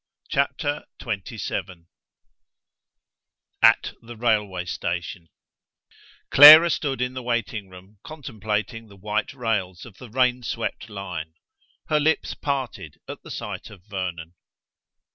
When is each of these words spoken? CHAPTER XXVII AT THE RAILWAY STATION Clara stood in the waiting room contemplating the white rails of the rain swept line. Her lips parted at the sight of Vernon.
CHAPTER 0.29 0.85
XXVII 0.99 1.85
AT 3.61 3.93
THE 4.01 4.17
RAILWAY 4.17 4.65
STATION 4.65 5.29
Clara 6.31 6.71
stood 6.71 7.01
in 7.01 7.13
the 7.13 7.21
waiting 7.21 7.69
room 7.69 7.99
contemplating 8.03 8.87
the 8.87 8.95
white 8.97 9.31
rails 9.35 9.85
of 9.85 9.99
the 9.99 10.09
rain 10.09 10.41
swept 10.41 10.89
line. 10.89 11.35
Her 11.89 11.99
lips 11.99 12.33
parted 12.33 12.99
at 13.07 13.21
the 13.21 13.29
sight 13.29 13.69
of 13.69 13.83
Vernon. 13.85 14.33